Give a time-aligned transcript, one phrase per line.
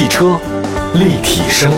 [0.00, 0.40] 汽车
[0.94, 1.70] 立体声，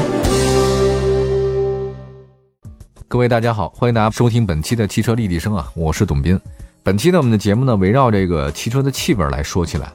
[3.09, 6.41] 各位大家好，欢迎大家收听本期的汽车立体声啊，我是董斌。
[6.85, 9.93] 本期呢，我们的节目呢，围绕这个汽车的气味来说起来。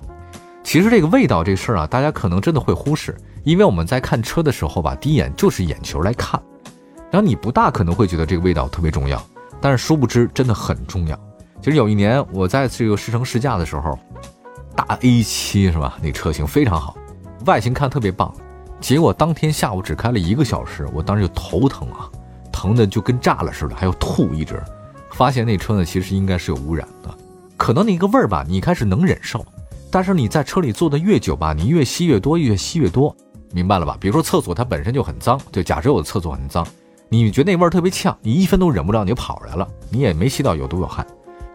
[0.62, 6.38] 其实这个味道这事儿啊，大家可能真的会忽视，因为我们在看车的时候吧，第一眼就是眼球来看，
[7.10, 9.26] 然后你不大可能会觉得这个味道特别重要，
[9.62, 11.18] 但是殊不知真的很重要。
[11.62, 13.98] 其实有一年我在这个试乘试驾的时候，
[14.76, 15.98] 大 A7 是吧？
[16.02, 16.94] 那车型非常好，
[17.48, 18.32] 外形看特别棒，
[18.82, 22.12] 结果当天下午只开了一个小时，我当时就头疼啊，
[22.52, 24.62] 疼的就跟炸了似的，还要吐一直。
[25.12, 27.10] 发现那车呢，其实应该是有污染的，
[27.56, 29.44] 可能那个味儿吧，你一开始能忍受。
[29.90, 33.16] 但是你在车里坐的越久吧，你越吸越多，越吸越多，
[33.54, 33.98] 明白了吧？
[33.98, 36.68] 比如说厕所它本身就很脏，就假设我的厕所很脏，
[37.08, 41.08] 你觉得那味儿特别呛，你一分都忍不了，你就跑出来了，你也没吸到有毒有害。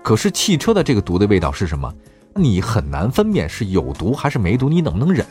[0.03, 1.93] 可是汽车的这个毒的味道是什么？
[2.35, 5.27] 你很难分辨是有毒还是没毒，你能不能忍？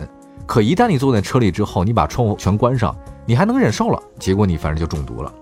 [0.51, 2.93] 可一旦你坐在车里之后，你把窗户全关上，
[3.25, 5.33] 你还能忍受了，结果你反正就中毒了。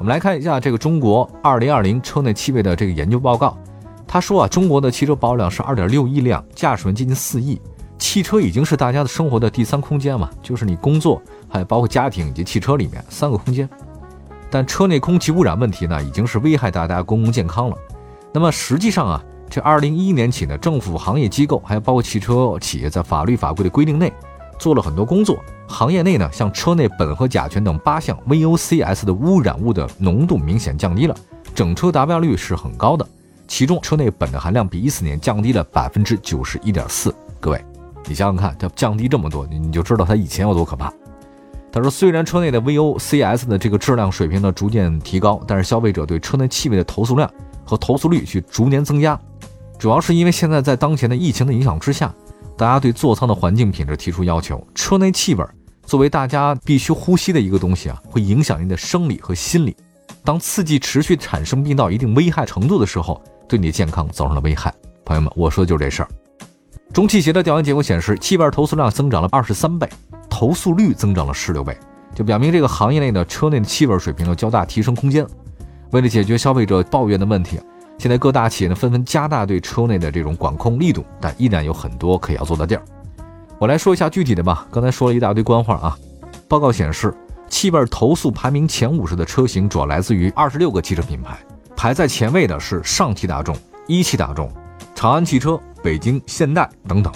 [0.00, 3.56] 我们来看一下这个中国二零二零车内气味的这个研究报告。
[4.04, 7.62] 他说啊，中国的汽车保有量是二点六亿辆，驾驶员接近四亿，
[7.98, 13.70] 汽车已经是大家的生活的第三空间嘛，就是你工作，还有包括家庭以及汽车里面三个空间。
[14.50, 17.76] 但车内空气污染问题呢，已经是危害大家公共健康了。
[18.32, 24.12] 那么实际上啊，这二零一一年起呢，政府、行业机构还有包括汽车企业在法律法规的规定内
[24.62, 25.42] 做了很多工作。
[25.66, 31.16] 行业内呢，像车内苯和甲醛等八项 VOCs 的污染物的浓度明显降低了，
[31.52, 33.04] 整车达标率是很高的。
[33.48, 37.12] 其中车内苯的含量比一四年降低了百分之九十一点四。
[37.40, 37.62] 各位，
[38.06, 40.92] 你想想看，它降低这么多，你就知道它以前有多可怕。
[41.72, 47.28] 他说，虽然车内的 VOCs 的这个质量水平呢逐渐提高，但是消费者对车内气味的投诉量
[47.64, 49.18] 和投诉率却逐年增加。
[49.78, 52.14] 主要是因为现在在当前的疫情的影响之下，
[52.62, 54.64] 大家对座舱的环境品质提出要求。
[54.72, 55.44] 车内气味
[55.84, 59.76] 作为大家必须呼吸的一个东西啊，会影响您的生理和心理。
[60.22, 64.72] 当刺激持续产生并到一定危害程度的时候，对你的健康造成了危害，
[65.04, 66.08] 朋友们，我说的就是这事儿。
[66.92, 69.88] 中汽协的调研结果显示，气味投诉量增长了二十三倍，
[70.30, 71.76] 投诉率增长了十六倍，
[72.14, 75.26] 就表明这个行业内的车内的气味水平有较大提升空间。
[75.90, 77.58] 为了解决消费者抱怨的问题，
[78.02, 82.82] 现在各大企业呢纷纷加大对车内的这种管控力度，但依然有很多可以要做的地儿。
[83.60, 84.66] 我来说一下具体的吧。
[84.72, 85.96] 刚才说了一大堆官话啊，
[86.48, 87.14] 报告显示，
[87.48, 91.38] 气味投诉排名前五十的车型主要来自于二十六个汽车品牌。
[91.76, 94.50] 排在前位的是上汽大众、一汽大众、
[94.96, 97.12] 长安汽车、北京现代等等，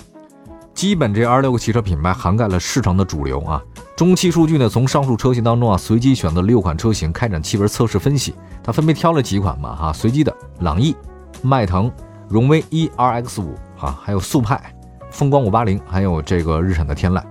[0.76, 3.62] 基本这二十六个汽车品牌涵盖了市场的主流啊。
[3.96, 10.94] 中汽数据呢，从上述车型当中啊，随机选择六款车型开展气味测试分析，它分别挑了几款嘛哈，随机的朗逸、
[11.40, 11.90] 迈腾、
[12.28, 14.60] 荣威 E R X 五啊，还有速派、
[15.10, 17.22] 风光五八零，还有这个日产的天籁。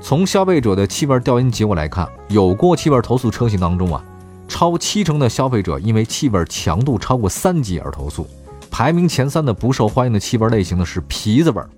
[0.00, 4.04] 从消费者的气味调研结果来看，有过气味投诉车型当中啊。
[4.48, 8.26] 超七成的消费者因为气味强度超过三级而投诉，
[8.68, 11.70] 排名前三的不受欢迎的气味类型呢是皮子味儿，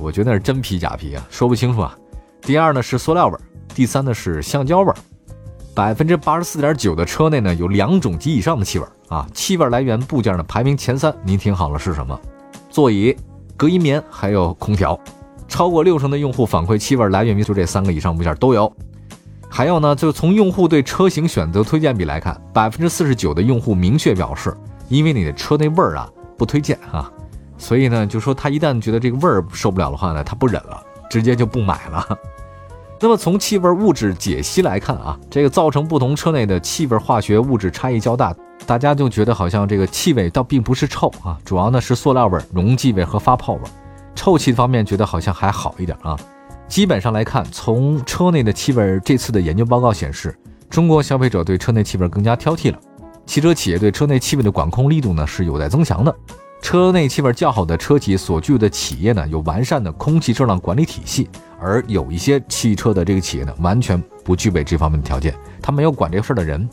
[0.00, 1.96] 我觉得是真皮假皮啊，说不清楚啊。
[2.42, 3.40] 第二呢是塑料味儿，
[3.74, 4.96] 第三呢是橡胶味儿。
[5.74, 12.18] 百分之八十四点九的车内呢有两种及以上的气味啊，气味来源部件呢排名前三，您听好了是什么？
[12.70, 13.16] 座椅、
[13.56, 14.98] 隔音棉还有空调。
[15.46, 18.72] 超过六成的用户反馈气味来源于就这三个以上部件都有。
[19.48, 24.56] 还有呢，就从用户对车型选择推荐比来看，百分之四十九的用户明确表示，
[24.88, 27.12] 因为你的车内味儿啊不推荐啊，
[27.56, 32.06] 所以呢，就说他一旦觉得这个味儿受不了的话呢，他不忍了，直接就不买了。
[33.00, 38.34] 那么从气味物质解析来看啊，这个造成不同车内的气味化学物质差异较大，
[38.66, 43.60] 大家就觉得好像这个气味倒并不是臭啊，主要呢是塑料味、溶剂味和发泡味，
[44.14, 46.16] 臭气方面觉得好像还好一点啊。
[46.66, 50.34] 基本上来看，从车内的气味，这次的研究报告显示，
[50.70, 52.78] 中国消费者对车内气味更加挑剔了。
[53.26, 56.14] 汽车企业对车内气味的管控力度呢是有待增强的。
[56.64, 61.28] 车内气味较好的车企所具的企业呢，有完善的空气质量管理体系，
[61.60, 66.66] 而有一些汽车的这个企业呢，完全不具备这方面的条件，他没有管这事儿的人。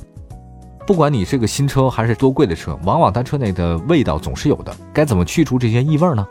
[0.87, 4.73] 不管你是个新车还是多贵的车，往往它车内的味道总是有的。
[4.93, 6.25] 该怎么去除这些异味呢？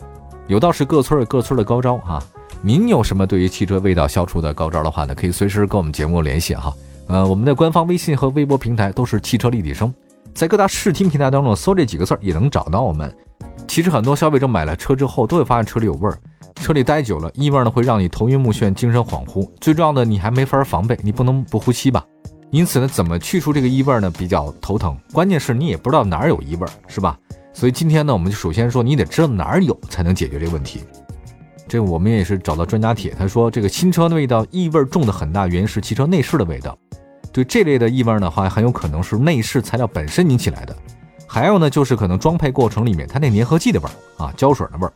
[0.47, 2.19] 有道是各村有各村的高招啊。
[2.63, 5.15] 您有什么对于汽车味道消除的高招的话呢？
[5.15, 6.75] 可以随时跟我们节目联系哈。
[7.09, 9.93] 呃，我们的官方微信和微博平台都是汽车立体声，
[10.35, 13.15] 在各大视听平台当中搜这几个字儿也能找到我们。
[13.69, 16.19] 其实很多消费者买了车之后都会发现车里有味儿，
[16.57, 19.49] 车里待久了，异味呢会让你头晕目眩、精神恍惚。
[19.61, 22.05] 最重要的，你还没法防备，你不能不呼吸吧？
[22.51, 24.11] 因此呢，怎么去除这个异味呢？
[24.11, 24.97] 比较头疼。
[25.13, 27.17] 关键是你也不知道哪儿有异味，是吧？
[27.53, 30.83] 所以今天呢，我们就首先说，你得知道哪儿有，才能解决这个问题。
[31.69, 36.77] 这我们也是找到专家帖，他说这个新车的味道异味重的很大原因是汽车内饰的味道。
[37.33, 40.77] 对这类的异味的话，很有可能是内饰材料本身引起来的。
[41.27, 44.93] 还有呢，就是可能装配过程里面它那粘合剂的味儿啊，胶水的味儿。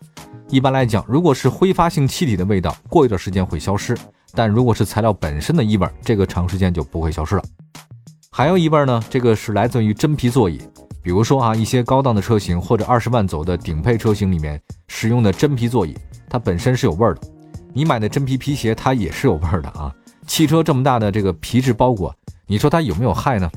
[0.48, 3.94] 一般来讲，如果是挥发性气体的味道，过一段时间会消失；
[4.32, 7.44] 但如果是材料本身的异味，这个长时间就不会消失了。
[8.30, 10.60] 还有一味呢，这个是来自于真皮座椅，
[11.00, 15.96] 比如说啊，一些高档的车型或者二十万走的顶配车型里面使用的真皮座椅，
[16.28, 17.20] 它本身是有味儿的。
[17.72, 19.94] 你买的真皮皮鞋，它也是有味儿的啊。
[20.26, 22.14] 汽车这么大的这个皮质包裹，
[22.46, 23.50] 你说它有没有害呢？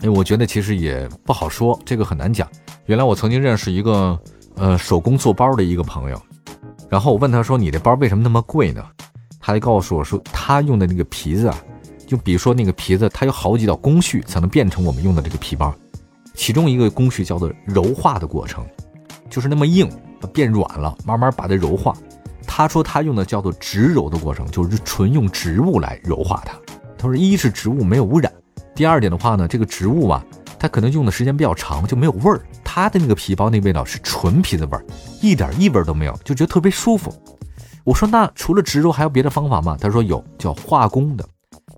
[0.00, 2.48] 哎，我觉得其实也不好说，这个很难讲。
[2.86, 4.18] 原来我曾经认识一个
[4.56, 6.20] 呃手工做包的一个朋友，
[6.88, 8.84] 然后我问他说：“你这包为什么那么贵呢？”
[9.38, 11.56] 他就告诉我说：“他用的那个皮子啊，
[12.06, 15.74] 就比如说那个皮子，它有好几道工序才能变成我们用的这个皮包。
[16.34, 18.66] 其中一个工序叫做柔化的过程，
[19.30, 19.88] 就是那么硬
[20.32, 21.96] 变软了，慢慢把它柔化。
[22.54, 26.52] 他说他用的叫做植柔的过程，就是纯用植物来柔化它。
[26.98, 28.30] 他说一是植物没有污染。”
[28.76, 30.22] 第二点的话呢，这个植物啊，
[30.58, 32.42] 它可能用的时间比较长，就没有味儿。
[32.62, 34.84] 它的那个皮包那味道是纯皮的味儿，
[35.22, 37.10] 一点异味都没有，就觉得特别舒服。
[37.84, 39.74] 我说那除了植鞣还有别的方法吗？
[39.80, 41.26] 他说有，叫化工的，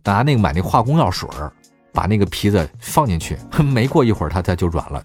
[0.02, 1.52] 拿那个买那化工药水儿，
[1.92, 5.00] 把那个皮子放进去，没过一会儿它它就软了，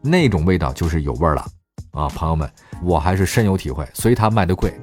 [0.00, 1.46] 那种味道就是有味儿了
[1.90, 2.50] 啊，朋友们，
[2.82, 4.74] 我还是深有体会，所以它卖的贵。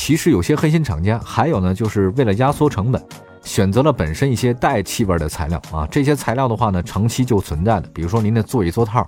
[0.00, 3.04] 其实有些黑心厂家还有呢，就是为了压缩成本。
[3.42, 9.06] 选择了本身一些带气味的材料啊，这些材料的话呢，长期就存在的，比如说您的座椅座套、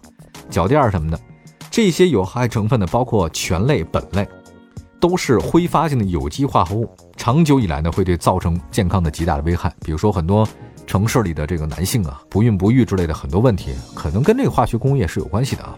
[0.51, 1.19] 脚垫什么的，
[1.71, 4.29] 这些有害成分呢，包括醛类、苯类，
[5.01, 6.87] 都是挥发性的有机化合物，
[7.17, 9.73] 长久以来呢，会对造成健康的极大的危害。
[9.81, 10.47] 比如说很多
[10.87, 15.75] 城市里的这个男性啊，不孕不育之类的很多问题，可能跟这个化学工业是有关系的啊。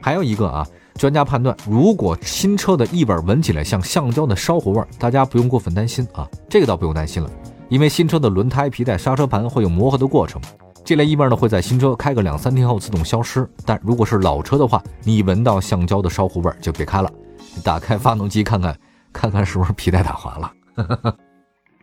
[0.00, 0.66] 还有一个啊，
[0.98, 7.30] 专家判断，如果新车的异味闻起来像橡胶的烧糊味，大家不用过分担心啊，这个倒不用担心了。
[7.68, 10.42] 因为新车的轮胎、皮带、刹车盘会有磨合的过程，
[10.84, 13.48] 这类异味呢会在新车开个两三天后自动消失。
[13.64, 17.08] 但如果是老车的话，你闻到橡胶的烧糊味就别开了，
[17.54, 18.76] 你打开发动机看看，
[19.12, 20.52] 看看是不是皮带打滑了。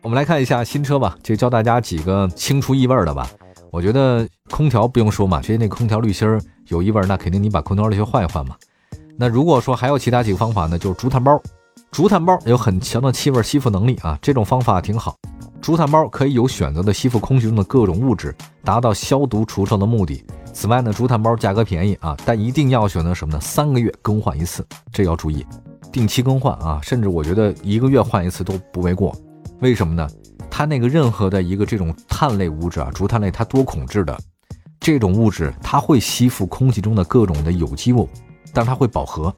[0.02, 3.26] 我们来看一下新车吧，就教大家几个清除异味的吧。
[3.70, 6.28] 我觉得空调不用说嘛，直接那空调滤芯
[6.68, 8.54] 有异味，那肯定你把空调滤芯换一换嘛。
[9.18, 11.40] 那如果说还有其他几个方法呢，就是竹炭包，
[11.90, 15.16] 竹炭包有很强的气味吸附能力啊，这种方法挺好。
[15.62, 20.22] 竹炭包可以有选择的吸附空气中的各种物质，达到消毒除臭的目的。
[20.52, 23.40] 此外呢，竹炭包价格便宜啊，但一定要选择什么呢？
[23.40, 25.44] 三个月更换一次，这要注意，
[25.90, 29.16] 定期更换啊，甚至我觉得一个月换一次都不为过。
[29.60, 30.06] 为什么呢？
[30.50, 34.16] 它那个任何的一个这种碳类物质啊，竹炭类它多孔质的
[34.78, 38.08] 这种物质，它会吸附空气中的各种的有机物，
[38.56, 39.30] 但是它会饱和，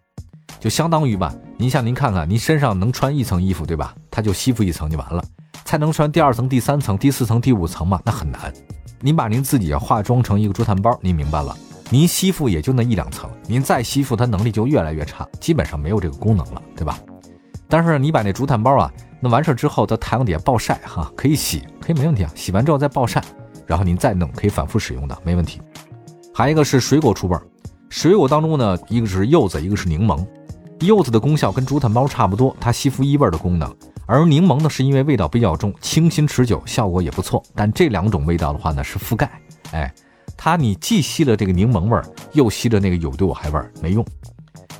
[0.61, 3.93] 就相当于吧，您像您看看，您身上能穿一层衣服对吧？
[4.13, 5.25] 它就吸附一层就完了。
[5.65, 8.01] 才能穿第二层、第三层、第四层、第五层嘛？
[8.05, 8.53] 那很难。
[9.01, 11.53] 您把您自己化妆成一个竹炭包，您明白了？
[11.91, 16.97] 您吸附也就那一两层，您再吸附，它能力就越来越差，基本上没有这个功能了，对吧？
[17.69, 18.89] 但是你把那竹炭包啊，
[19.19, 22.31] 那完事之后在太阳底下暴晒哈，可以洗，可以没问题啊。
[22.37, 23.21] 洗完之后再暴晒，
[23.67, 25.61] 然后您再弄，可以反复使用的，没问题。
[26.33, 27.37] 还有一个是水果除味，
[27.89, 30.25] 水果当中呢，一个是柚子，一个是柠檬。
[30.81, 33.75] 柚子的功效跟竹炭包差不多，它吸附异味的功能。
[34.07, 37.43] 而柠檬呢，是因为味道比较重，清新持久，效果也不错。
[37.55, 39.31] 但这两种味道的话呢，是覆盖，
[39.73, 39.93] 哎，
[40.37, 44.05] 它你既吸了这个柠檬味儿，又吸了那个有毒有害味儿，没用。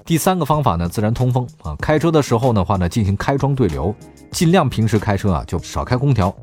[0.05, 3.95] 第三个方法呢，自然通风啊，开车的时候的话呢，进行开窗对流，
[4.31, 6.35] 尽量平时开车啊就少开空调。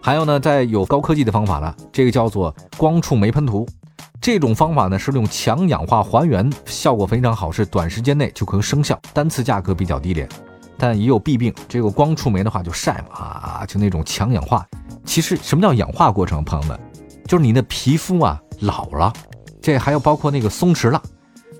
[0.00, 3.66] 还有呢，在有高科技的方法了，这个叫做光触媒喷涂，
[4.20, 10.28] 这种方法呢是用强氧化还原，效果非常好，是短时间内就可以生效，单次价格比较低廉。
[10.76, 14.66] 但也有弊病，这个光触媒的话就晒嘛啊，就那种强氧化。
[15.06, 16.78] 其实什么叫氧化过程，朋友们，
[17.26, 19.10] 就是你的皮肤啊老了，
[19.62, 21.02] 这还有包括那个松弛了，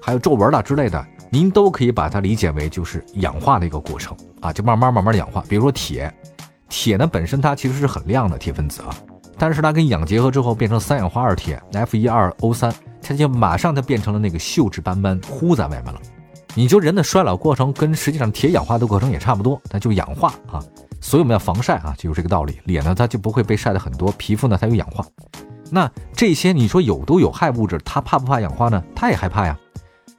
[0.02, 5.42] 还有皱纹了之类的，您都可以把它理解为就是氧化的一个过程啊，就慢慢慢慢氧化。
[5.48, 6.12] 比如说铁，
[6.68, 8.94] 铁呢本身它其实是很亮的铁分子啊，
[9.40, 12.70] 但是它跟氧结合之后变成三氧化二铁 F 一二 O 三，
[13.00, 15.98] 它就马上它变成了那个锈质斑斑糊在外面了。
[16.54, 20.60] 你就人的衰老过程跟实际上铁氧化的过程也差不多，那就氧化啊，
[21.00, 22.60] 所以我们要防晒啊，就有这个道理。
[22.64, 25.02] 脸呢它就不会被晒的很多，皮肤呢它有氧化。
[25.70, 28.84] 那这些你说有毒有害物质，它怕不怕氧化呢？
[28.94, 29.58] 它也害怕呀。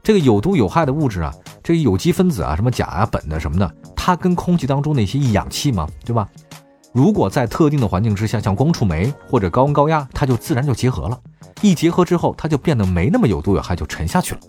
[0.01, 6.27] 这个有毒有害的物质啊，这个有机分子啊，什么钾啊、苯的什么的，它跟空气当中那些氧气嘛，对吧？
[6.93, 11.19] 如果在特定的环境之下，像光触媒或者高温高压，它就自然就结合了。
[11.61, 14.41] 一结合之后，它就变得没那么有毒有害，就沉下去了。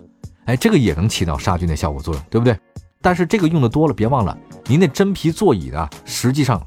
[0.46, 2.58] 哎，这个也能起到杀菌的效果作用，对不对？
[3.00, 6.60] 但是这个用的多了，别忘了，您那真皮座椅呢，实际上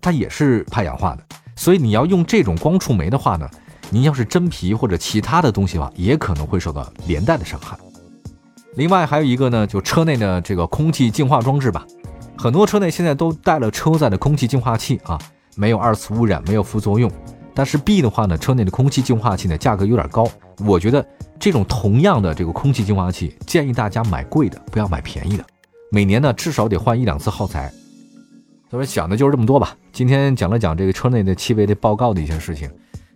[0.00, 1.22] 它也是怕氧化的，
[1.56, 3.48] 所以你要用这种光触媒的话呢，
[3.90, 7.76] 您要是真皮或者其他的东西吧，也可能会受到连带的伤害。
[8.76, 11.86] 另外还有一个呢，就车内的这个空气净化装置吧，
[12.38, 15.18] 很多车内现在都带了车载的空气净化器啊，
[15.56, 17.10] 没有二次污染，没有副作用。
[17.52, 20.24] 但是 B 的话呢，车内的空气净化器呢价格有点高，
[20.64, 21.04] 我觉得
[21.40, 25.44] 这种同样的这个空气净化器，建议大家买贵的，不要买便宜的。
[25.90, 27.72] 每年呢至少得换一两次耗材。
[28.70, 29.76] 所以讲的就是这么多吧。
[29.92, 32.70] 今天讲了讲这个车内的气味的报告的一些事情，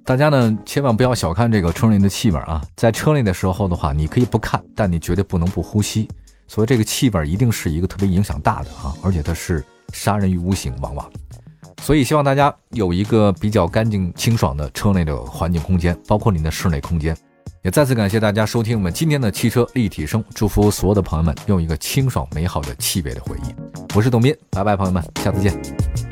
[0.05, 2.61] 大家呢千万不要小看这个车内的气味啊。
[2.75, 6.09] 在车内的时候的话，你可以不看，但你绝对不能不呼吸。
[6.53, 11.11] 所以这个气味一定是一个特别影响大的啊，而且它是杀人于无形，往往。
[11.81, 17.17] 所以希望大家有一个比较干净清爽的车内的环境空间，包括您的室内空间。
[17.63, 23.55] 也再次感谢大家收听我们今天的汽车立体声，祝福所有的朋友们用一个清爽美好的气味的回忆。
[23.95, 26.12] 我是董斌，拜拜，朋友们，下次见。